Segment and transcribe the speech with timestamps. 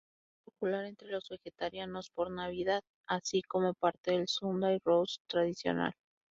[0.33, 5.93] Es popular entre los vegetarianos por Navidad, así como parte del "Sunday roast" tradicional.